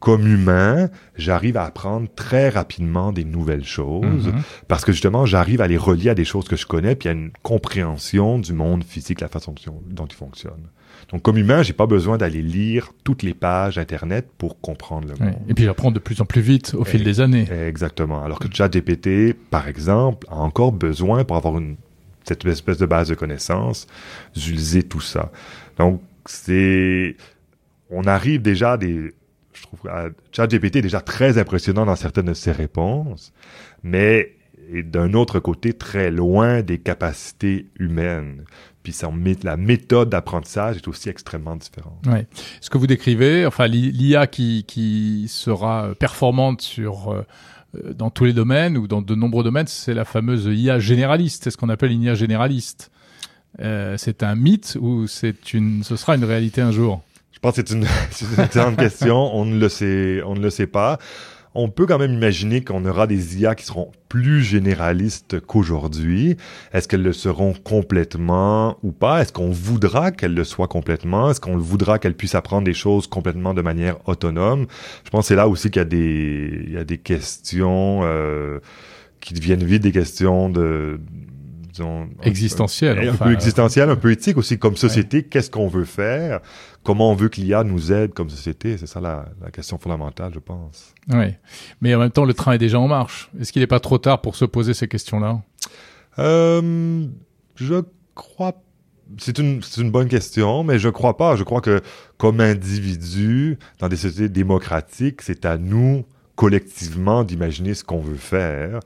[0.03, 4.33] comme humain, j'arrive à apprendre très rapidement des nouvelles choses Mhm.
[4.33, 4.43] mm -hmm.
[4.71, 7.13] parce que justement, j'arrive à les relier à des choses que je connais, puis à
[7.13, 9.55] une compréhension du monde physique, la façon
[9.99, 10.65] dont il fonctionne.
[11.11, 15.17] Donc, comme humain, j'ai pas besoin d'aller lire toutes les pages Internet pour comprendre le
[15.25, 15.37] monde.
[15.51, 17.47] Et puis, j'apprends de plus en plus vite au Et, fil des années.
[17.73, 18.19] Exactement.
[18.27, 21.77] Alors que ChatGPT, par exemple, a encore besoin, pour avoir une,
[22.29, 23.81] cette espèce de base de connaissances,
[24.35, 25.25] d'utiliser tout ça.
[25.81, 25.95] Donc,
[26.27, 27.15] c'est...
[28.01, 28.97] On arrive déjà à des
[29.53, 29.81] je trouve
[30.33, 33.33] ChatGPT est déjà très impressionnant dans certaines de ses réponses,
[33.83, 34.37] mais
[34.85, 38.45] d'un autre côté très loin des capacités humaines.
[38.83, 42.05] Puis son, la méthode d'apprentissage est aussi extrêmement différente.
[42.07, 42.27] Ouais.
[42.61, 47.25] Ce que vous décrivez, enfin l'IA qui, qui sera performante sur euh,
[47.95, 51.51] dans tous les domaines ou dans de nombreux domaines, c'est la fameuse IA généraliste, c'est
[51.51, 52.91] ce qu'on appelle une IA généraliste.
[53.61, 55.07] Euh, c'est un mythe ou
[55.53, 57.03] une, ce sera une réalité un jour?
[57.43, 57.85] Pense que c'est une,
[58.37, 59.35] une excellente question.
[59.35, 60.99] On ne le sait, on ne le sait pas.
[61.55, 66.39] On peut quand même imaginer qu'on aura des IA qui seront plus généralistes qu'aujourd'hui.
[66.73, 69.21] Est-ce qu'elles le seront complètement ou pas?
[69.21, 71.31] Est-ce qu'on voudra qu'elles le soient complètement?
[71.31, 74.67] Est-ce qu'on voudra qu'elles puissent apprendre des choses complètement de manière autonome?
[75.05, 78.01] Je pense que c'est là aussi qu'il y a des, il y a des questions
[78.03, 78.61] euh,
[79.21, 81.01] qui deviennent vite des questions de
[81.73, 85.19] disons, existentielle, un, enfin, peu existentielle, un peu éthique aussi comme société.
[85.19, 85.23] Ouais.
[85.25, 86.41] Qu'est-ce qu'on veut faire?
[86.85, 88.77] Comment on veut que l'IA nous aide comme société?
[88.77, 90.95] C'est ça la, la, question fondamentale, je pense.
[91.09, 91.35] Oui,
[91.81, 93.31] mais en même temps, le train est déjà en marche.
[93.41, 95.41] Est-ce qu'il n'est pas trop tard pour se poser ces questions-là?
[96.19, 97.07] Euh,
[97.57, 97.83] Je
[98.15, 98.53] crois.
[99.19, 101.37] C'est une, une bonne question, mais je crois pas.
[101.37, 101.83] Je crois que
[102.17, 106.05] comme individu, dans des sociétés démocratiques, c'est à nous
[106.37, 108.81] collectivement d'imaginer ce qu'on veut faire.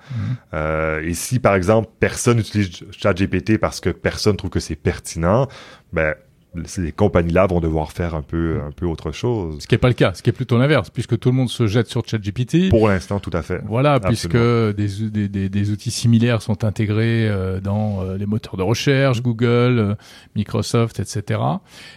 [0.53, 5.49] Euh, et si, par exemple, personne n'utilise ChatGPT parce que personne trouve que c'est pertinent,
[5.93, 6.15] ben,
[6.65, 9.57] ces compagnies-là vont devoir faire un peu, un peu autre chose.
[9.61, 11.49] Ce qui n'est pas le cas, ce qui est plutôt l'inverse, puisque tout le monde
[11.49, 12.71] se jette sur ChatGPT.
[12.71, 13.61] Pour l'instant, tout à fait.
[13.67, 14.11] Voilà, Absolument.
[14.11, 18.63] puisque des, des, des, des, outils similaires sont intégrés euh, dans euh, les moteurs de
[18.63, 19.95] recherche, Google, euh,
[20.35, 21.41] Microsoft, etc.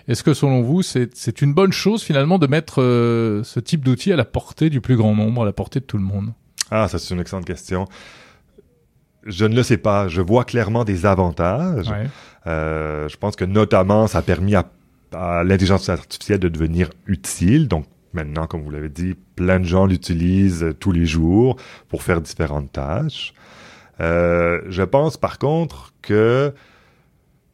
[0.07, 4.15] Est-ce que selon vous, c'est une bonne chose finalement de mettre ce type d'outils à
[4.15, 6.33] la portée du plus grand nombre, à la portée de tout le monde?
[6.71, 7.87] Ah, ça c'est une excellente question.
[9.25, 10.07] Je ne le sais pas.
[10.07, 11.89] Je vois clairement des avantages.
[11.89, 12.07] Ouais.
[12.47, 14.69] Euh, je pense que notamment, ça a permis à,
[15.13, 17.67] à l'intelligence artificielle de devenir utile.
[17.67, 21.57] Donc maintenant, comme vous l'avez dit, plein de gens l'utilisent tous les jours
[21.89, 23.33] pour faire différentes tâches.
[23.99, 26.53] Euh, je pense par contre que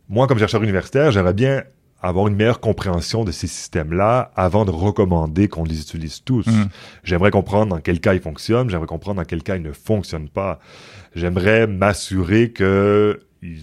[0.08, 1.64] moi, comme chercheur universitaire, j'aimerais bien
[2.08, 6.46] avoir une meilleure compréhension de ces systèmes-là avant de recommander qu'on les utilise tous.
[6.48, 6.70] Mm.
[7.04, 10.30] J'aimerais comprendre dans quel cas ils fonctionnent, j'aimerais comprendre dans quel cas ils ne fonctionnent
[10.30, 10.60] pas.
[11.16, 13.60] J'aimerais m'assurer que ils,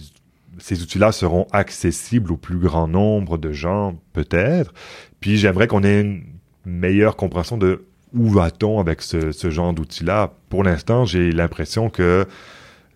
[0.59, 4.73] ces outils-là seront accessibles au plus grand nombre de gens, peut-être.
[5.19, 6.23] Puis j'aimerais qu'on ait une
[6.65, 10.33] meilleure compréhension de où va-t-on avec ce, ce genre d'outils-là.
[10.49, 12.27] Pour l'instant, j'ai l'impression que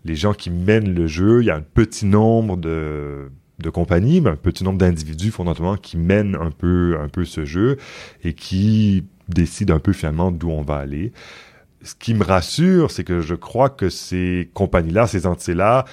[0.06, 4.22] les gens qui mènent le jeu, il y a un petit nombre de de compagnies,
[4.22, 7.78] mais un petit nombre d'individus fondamentalement qui mènent un peu, un peu ce jeu
[8.24, 11.12] et qui décident un peu finalement d'où on va aller.
[11.82, 15.86] Ce qui me rassure, c'est que je crois que ces compagnies-là, ces entités-là,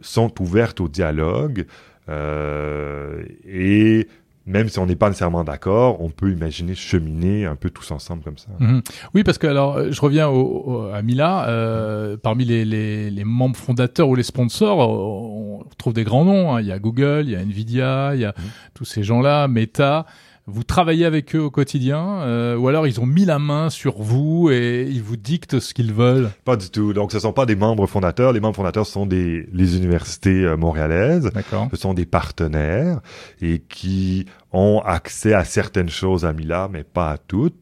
[0.00, 1.66] sont ouvertes au dialogue
[2.08, 4.08] euh, et
[4.46, 8.22] même si on n'est pas nécessairement d'accord, on peut imaginer cheminer un peu tous ensemble
[8.22, 8.48] comme ça.
[8.58, 8.82] Mhm.
[9.14, 11.48] Oui, parce que alors, euh, je reviens au, à Mila.
[11.48, 16.54] Euh, parmi les, les, les, membres fondateurs ou les sponsors, on trouve des grands noms.
[16.54, 16.60] Hein.
[16.60, 18.44] Il y a Google, il y a Nvidia, il y a mhm.
[18.74, 20.06] tous ces gens-là, Meta.
[20.46, 24.02] Vous travaillez avec eux au quotidien, euh, ou alors ils ont mis la main sur
[24.02, 26.28] vous et ils vous dictent ce qu'ils veulent?
[26.44, 26.92] Pas du tout.
[26.92, 28.34] Donc, ce sont pas des membres fondateurs.
[28.34, 31.30] Les membres fondateurs sont des les universités euh, montréalaises.
[31.32, 31.68] D'accord.
[31.70, 33.00] Ce sont des partenaires
[33.40, 37.56] et qui ont accès à certaines choses à Mila, mais pas à toutes.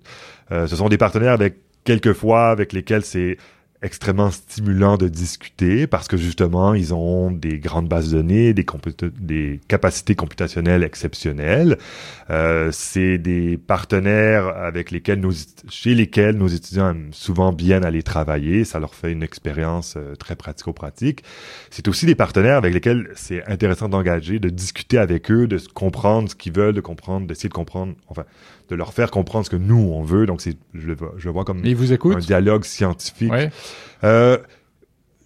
[0.51, 3.37] Euh, ce sont des partenaires avec quelquefois avec lesquels c'est
[3.83, 8.65] extrêmement stimulant de discuter parce que justement, ils ont des grandes bases de données, des,
[9.19, 11.79] des capacités computationnelles exceptionnelles.
[12.31, 15.33] Euh, c'est des partenaires avec lesquels nous,
[15.69, 18.65] chez lesquels nos étudiants aiment souvent bien aller travailler.
[18.65, 21.25] Ça leur fait une expérience euh, très pratico-pratique.
[21.71, 26.31] C'est aussi des partenaires avec lesquels c'est intéressant d'engager, de discuter avec eux, de comprendre
[26.31, 28.25] ce qu'ils veulent, de comprendre, d'essayer de comprendre, enfin,
[28.69, 30.27] de leur faire comprendre ce que nous on veut.
[30.27, 33.33] Donc c'est, je, je vois comme un dialogue scientifique.
[34.05, 34.39] Euh,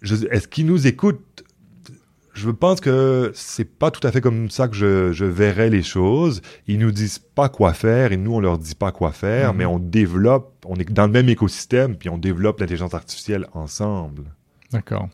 [0.03, 1.43] est-ce qu'ils nous écoutent?
[2.33, 5.81] Je pense que c'est pas tout à fait comme ça que je, je verrais les
[5.81, 6.43] choses.
[6.67, 9.57] Ils nous disent pas quoi faire et nous on leur dit pas quoi faire, mhm.
[9.57, 14.25] mais on développe, on est dans le même écosystème puis on développe l'intelligence artificielle ensemble.
[14.71, 15.09] D'accord.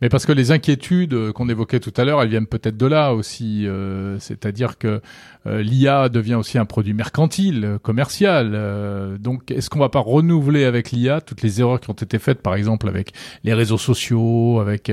[0.00, 2.86] Mais parce que les inquiétudes euh, qu'on évoquait tout à l'heure, elles viennent peut-être de
[2.86, 3.66] là aussi.
[3.66, 5.00] Euh, c'est-à-dire que
[5.46, 9.18] euh, l'IA devient aussi un produit mercantile, commercial.
[9.20, 12.42] donc, est-ce qu'on va pas renouveler avec l'IA toutes les erreurs qui ont été faites,
[12.42, 13.12] par exemple, avec
[13.44, 14.92] les réseaux sociaux, avec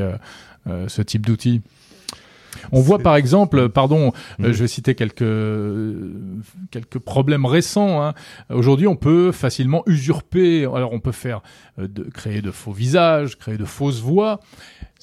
[0.65, 1.61] ce type d'outils?
[2.71, 4.53] On voit par exemple, pardon, euh, mhm.
[4.53, 5.23] je vais citer quelques
[6.71, 8.03] quelques problèmes récents.
[8.03, 8.13] Hein.
[8.49, 10.65] Aujourd'hui, on peut facilement usurper.
[10.65, 11.41] Alors, on peut faire
[11.79, 14.39] euh, de créer de faux visages, créer de fausses voix.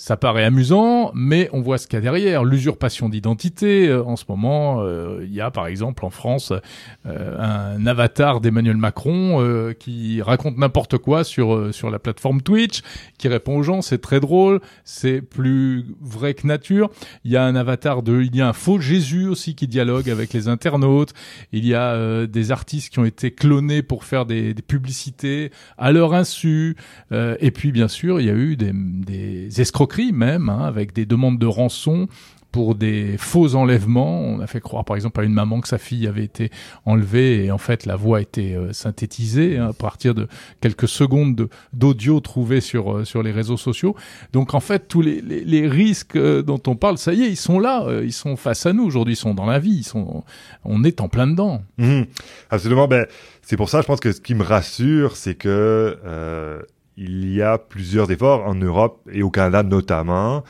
[0.01, 2.43] Ça paraît amusant, mais on voit ce qu'il y a derrière.
[2.43, 3.87] L'usurpation d'identité.
[3.87, 6.55] Euh, en ce moment, euh, il y a par exemple en France
[7.05, 9.45] euh, un avatar d'Emmanuel Macron
[9.79, 12.81] qui raconte n'importe quoi sur sur la plateforme Twitch,
[13.19, 13.83] qui répond aux gens.
[13.83, 16.89] C'est très drôle, c'est plus vrai que nature.
[17.25, 20.09] Il y a un avatar de, il y a un faux Jésus aussi qui dialogue
[20.09, 21.13] avec les internautes.
[21.53, 25.93] Il y a des artistes qui ont été clonés pour faire des, des publicités à
[25.93, 26.75] leur insu.
[27.13, 31.07] et puis bien sûr, il y a eu des, des escrocs même, hein, avec des
[31.07, 32.09] demandes de rançon
[32.53, 34.21] pour des faux enlèvements.
[34.23, 36.51] On a fait croire par exemple à une maman que sa fille avait été
[36.85, 40.27] enlevée et en fait la voix été euh, synthétisée hein, à partir de
[40.61, 43.95] quelques secondes d'audio trouvés sur euh, sur les réseaux sociaux.
[44.33, 47.37] Donc en fait tous les, les, risques euh, dont on parle, ça y est, ils
[47.37, 50.25] sont là, ils sont face à nous aujourd'hui, ils sont dans la vie, ils sont,
[50.65, 51.63] on est en plein dedans.
[51.79, 52.03] Mmh.
[52.51, 52.89] absolument.
[52.89, 53.07] Ben
[53.43, 55.97] c'est pour ça, je pense que ce qui me rassure, c'est que
[57.01, 60.45] il y a plusieurs efforts en Europe et au Canada notamment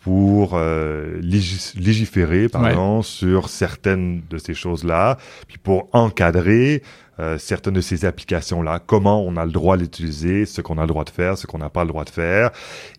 [0.00, 6.82] pour euh, légiférer pardon, sur certaines de ces choses-là, puis pour encadrer
[7.20, 10.88] euh, certaines de ces applications-là, comment on a le droit d'utiliser, ce qu'on a le
[10.88, 12.50] droit de faire, ce qu'on n'a pas le droit de faire.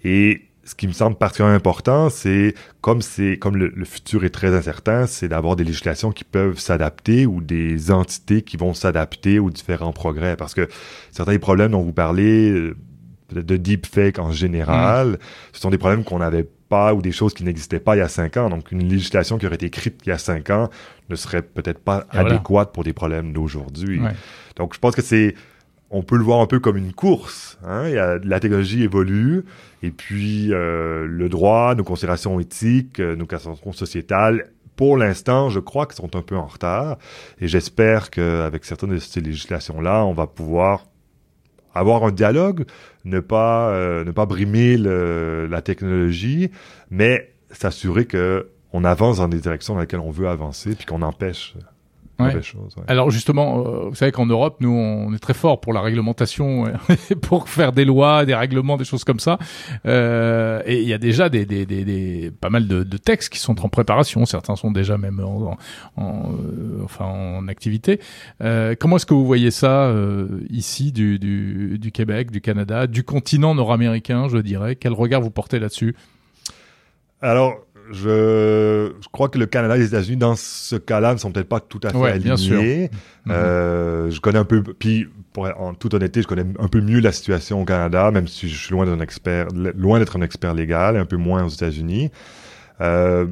[0.05, 4.55] Et ce qui me semble particulièrement important, c'est comme c'est comme le, futur est très
[4.55, 9.49] incertain, c'est d'avoir des législations qui peuvent s'adapter ou des entités qui vont s'adapter aux
[9.49, 10.37] différents progrès.
[10.37, 10.69] Parce que
[11.11, 12.75] certains des problèmes dont vous parlez, euh,
[13.33, 15.17] de deepfake en général, mm.
[15.53, 18.01] ce sont des problèmes qu'on n'avait pas ou des choses qui n'existaient pas il y
[18.01, 18.49] a cinq ans.
[18.49, 20.69] Donc une législation qui aurait été écrite il y a cinq ans
[21.09, 24.01] ne serait peut-être pas adéquate pour des problèmes d'aujourd'hui.
[24.55, 25.35] Donc je pense que c'est
[25.93, 27.57] on peut le voir un peu comme une course.
[27.63, 27.87] Hein?
[27.87, 29.45] Il y a, la technologie évolue,
[29.83, 35.59] et puis euh, le droit, nos considérations éthiques, euh, nos considérations sociétales, pour l'instant, je
[35.59, 36.97] crois qu'ils sont un peu en retard.
[37.39, 40.87] Et j'espère qu'avec certaines de ces législations-là, on va pouvoir
[41.75, 42.65] avoir un dialogue,
[43.05, 46.49] ne pas euh, ne pas brimer le, la technologie,
[46.89, 51.03] mais s'assurer que on avance dans des directions dans lesquelles on veut avancer, puis qu'on
[51.03, 51.55] empêche
[52.87, 56.65] alors justement, euh, vous savez qu'en Europe, nous, on est très fort pour la réglementation,
[57.21, 59.37] pour faire des lois, des règlements, des choses comme ça.
[59.85, 63.31] Euh, et il y a déjà des, des, des, des pas mal de, de, textes
[63.31, 64.25] qui sont en préparation.
[64.25, 65.57] Certains sont déjà même en,
[65.97, 67.99] en euh, enfin en activité.
[68.41, 72.87] Euh, comment est-ce que vous voyez ça euh, ici, du, du, du Québec, du Canada,
[72.87, 74.75] du continent nord-américain, je dirais?
[74.75, 75.95] Quel regard vous portez là-dessus?
[77.21, 77.55] Alors
[77.91, 81.49] je, je crois que le Canada et les États-Unis, dans ce cas-là, ne sont peut-être
[81.49, 82.23] pas tout à fait alignés.
[82.23, 82.61] Bien sûr.
[83.29, 86.99] Euh, Je connais un peu, puis pour, en toute honnêteté, je connais un peu mieux
[86.99, 90.21] la situation au Canada, même si je suis loin d'être un expert, loin d'être un
[90.21, 92.11] expert légal, un peu moins aux États-Unis.
[92.81, 93.25] Euh,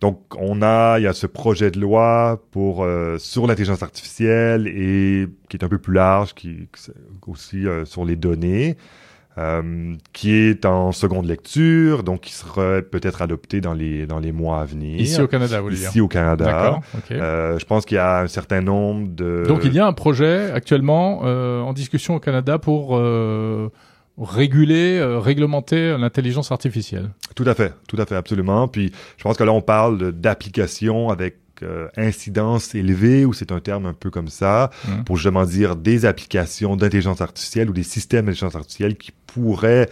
[0.00, 4.66] donc, on a, il y a ce projet de loi pour euh, sur l'intelligence artificielle
[4.66, 6.68] et qui est un peu plus large, qui,
[7.26, 8.76] aussi sur les données.
[9.36, 14.30] Euh, qui est en seconde lecture, donc qui sera peut-être adopté dans les dans les
[14.30, 15.00] mois à venir.
[15.00, 16.44] Ici au Canada, vous voulez Ici au Canada.
[16.44, 16.80] D'accord.
[16.94, 17.10] ok.
[17.10, 19.44] Euh, je pense qu'il y a un certain nombre de.
[19.48, 23.70] Donc il y a un projet actuellement euh, en discussion au Canada pour euh,
[24.18, 27.10] réguler, euh, réglementer l'intelligence artificielle.
[27.34, 28.68] Tout à fait, tout à fait, absolument.
[28.68, 33.60] Puis je pense que là on parle d'applications avec euh, incidence élevée, ou c'est un
[33.60, 35.04] terme un peu comme ça, Mhm.
[35.04, 39.88] pour justement dire des applications d'intelligence artificielle ou des systèmes d'intelligence artificielle qui pourraient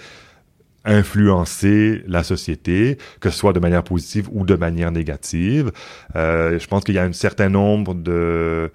[0.84, 5.70] influencer la société, que ce soit de manière positive ou de manière négative.
[6.16, 8.70] Euh, je pense qu'il y a un certain nombre de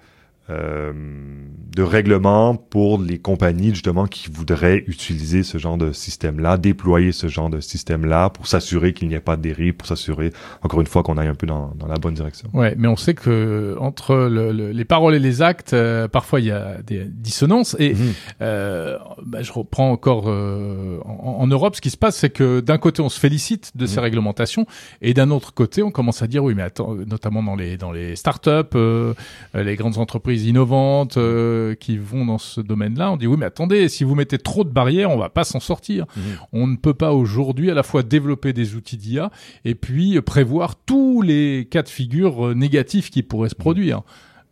[0.48, 7.28] de règlements pour les compagnies justement qui voudraient utiliser ce genre de système-là, déployer ce
[7.28, 10.32] genre de système-là pour s'assurer qu'il n'y ait pas de dérive, pour s'assurer
[10.62, 12.48] encore une fois qu'on aille un peu dans, dans la bonne direction.
[12.54, 16.40] Ouais, mais on sait que entre le- le- les paroles et les actes, euh, parfois
[16.40, 17.76] il y a des dissonances.
[17.78, 18.12] Et Mhm.
[18.40, 22.60] euh, bah, je reprends encore euh, en, en Europe, ce qui se passe, c'est que
[22.60, 24.02] d'un côté on se félicite de ces Mhm.
[24.04, 24.66] réglementations,
[25.02, 27.92] et d'un autre côté on commence à dire oui, mais attends, notamment dans les dans
[27.92, 29.14] les startups, euh,
[29.54, 33.88] les grandes entreprises innovantes euh, qui vont dans ce domaine-là, on dit oui, mais attendez,
[33.88, 36.06] si vous mettez trop de barrières, on va pas s'en sortir.
[36.16, 36.22] Mhm.
[36.52, 39.30] On ne peut pas aujourd'hui à la fois développer des outils d'IA
[39.64, 44.02] et puis prévoir tous les cas de figure euh, négatifs qui pourraient se produire.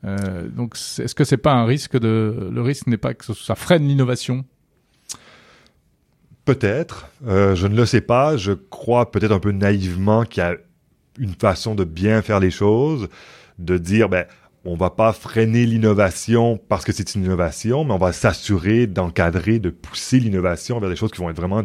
[0.04, 3.54] Euh, donc, est-ce que c'est pas un risque de le risque n'est pas que ça
[3.54, 4.44] freine l'innovation?
[6.44, 8.36] Peut-être, euh, je ne le sais pas.
[8.36, 10.54] Je crois peut-être un peu naïvement qu'il y a
[11.18, 13.08] une façon de bien faire les choses,
[13.58, 14.26] de dire ben
[14.66, 19.58] on va pas freiner l'innovation parce que c'est une innovation, mais on va s'assurer d'encadrer,
[19.58, 21.62] de pousser l'innovation vers des choses qui vont être vraiment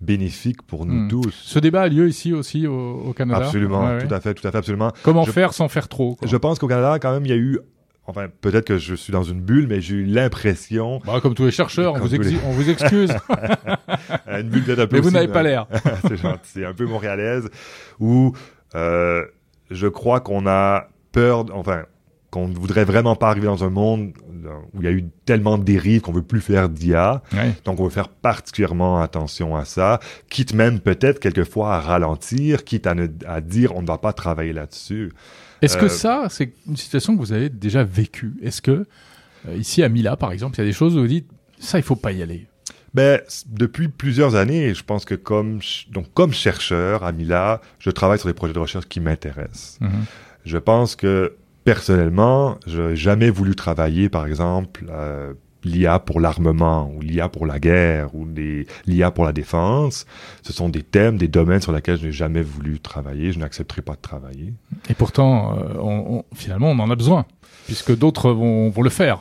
[0.00, 1.08] bénéfiques pour nous Hmm.
[1.08, 1.34] tous.
[1.34, 3.44] Ce débat a lieu ici aussi au, au Canada.
[3.46, 4.06] Absolument, ouais.
[4.06, 4.92] tout à fait, tout à fait, absolument.
[5.02, 6.26] Comment Je- faire sans faire trop quoi?
[6.28, 7.58] Je pense qu'au Canada, quand même, il y a eu,
[8.06, 11.44] enfin, peut-être que je suis dans une bulle, mais j'ai eu l'impression, Bah, Comme tous
[11.46, 13.10] les chercheurs, on vous, tous exi- les- on vous excuse,
[14.28, 15.66] une bulle peut-être un peu mais vous n'avez pas euh, l'air.
[16.08, 17.48] c'est gentil, c'est un peu montréalaise,
[17.98, 18.32] où
[18.76, 19.24] euh,
[19.70, 21.82] je crois qu'on a peur, enfin,
[22.30, 24.12] qu'on ne voudrait vraiment pas arriver dans un monde
[24.74, 27.22] où il y a eu tellement de dérives qu'on veut plus faire d'IA.
[27.32, 27.54] Ouais.
[27.64, 32.86] Donc, on veut faire particulièrement attention à ça, quitte même peut-être quelquefois à ralentir, quitte
[32.86, 35.12] à, ne, à dire on ne va pas travailler là-dessus.
[35.62, 38.34] Est-ce que Euh, ça, c'est une situation que vous avez déjà vécue?
[38.42, 38.86] Est-ce que
[39.48, 41.78] euh, ici à Mila, par exemple, il y a des choses où vous dites ça,
[41.78, 42.46] il faut pas y aller?
[42.94, 45.60] Ben, depuis plusieurs années, je pense que comme,
[45.90, 49.78] donc, comme chercheur à Mila, je travaille sur des projets de recherche qui m'intéressent.
[49.80, 50.04] Mhm.
[50.44, 51.34] Je pense que
[51.68, 57.44] personnellement, je n'ai jamais voulu travailler, par exemple, euh, l'IA pour l'armement ou l'IA pour
[57.44, 58.26] la guerre ou
[58.86, 60.06] l'IA pour la défense.
[60.42, 63.32] Ce sont des thèmes, des domaines sur lesquels je n'ai jamais voulu travailler.
[63.32, 64.54] Je n'accepterai pas de travailler.
[64.88, 67.26] Et pourtant, euh, finalement, on en a besoin,
[67.66, 69.20] puisque d'autres vont, le faire.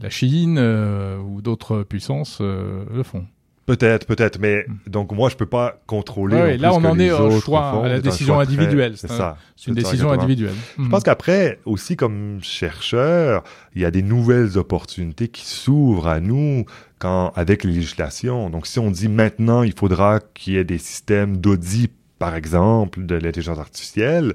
[0.00, 3.26] La Chine euh, ou d'autres puissances le font.
[3.70, 6.34] Peut-être, peut-être, mais donc moi je peux pas contrôler.
[6.34, 7.84] Ouais, là, on en est au choix, font.
[7.84, 8.94] à la décision choix individuelle.
[8.96, 9.36] C'est ça.
[9.54, 10.56] C'est une décision individuelle.
[10.76, 13.44] Je pense qu'après, aussi comme chercheur,
[13.76, 16.64] il y a des nouvelles opportunités qui s'ouvrent à nous
[16.98, 18.50] quand, avec les législations.
[18.50, 23.06] Donc, si on dit maintenant, il faudra qu'il y ait des systèmes d'audit, par exemple,
[23.06, 24.34] de l'intelligence artificielle,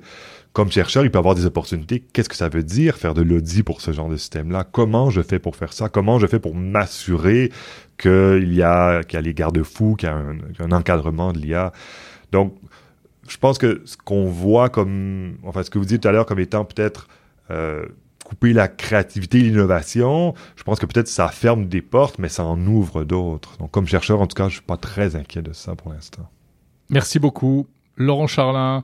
[0.54, 2.00] comme chercheur, il peut avoir des opportunités.
[2.00, 4.63] Qu'est-ce que ça veut dire faire de l'audit pour ce genre de système-là?
[4.63, 5.88] Comment je fais pour faire ça?
[5.88, 7.52] Comment je fais pour m'assurer
[8.00, 11.74] qu'il y a, y a les garde-fous, qu'il y a un, encadrement de l'IA?
[12.32, 12.56] Donc,
[13.30, 16.26] je pense que ce qu'on voit comme, enfin, ce que vous dites tout à l'heure
[16.26, 17.08] comme étant peut-être
[17.52, 17.86] euh,
[18.24, 22.60] couper la créativité l'innovation, je pense que peut-être ça ferme des portes, mais ça en
[22.65, 23.60] ouvre d'autres.
[23.60, 26.28] Donc, comme chercheur, en tout cas, je suis pas très inquiet de ça pour l'instant.
[26.89, 27.67] Merci beaucoup.
[27.97, 28.84] Laurent Charlin,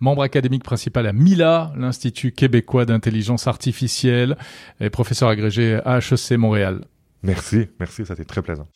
[0.00, 4.36] membre académique principal à MILA, l'Institut québécois d'intelligence artificielle,
[4.80, 6.84] et professeur agrégé à HEC Montréal.
[7.22, 8.66] Merci, merci, ça a été très plaisant.